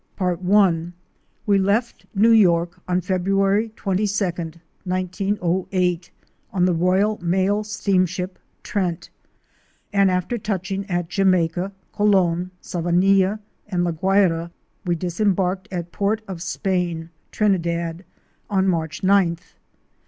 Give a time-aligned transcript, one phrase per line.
[0.15, 0.93] Part I.
[1.45, 6.11] We left New York on February 22d, 1908,
[6.51, 9.11] on the Royal Mail Steamship'"' Trent,"'
[9.93, 13.37] and after touching at Jamaica, Colon, Savanilla
[13.67, 14.49] and La Guayra,
[14.85, 18.03] we disembarked at Port of Spain, Trinidad,
[18.49, 19.53] on March gth.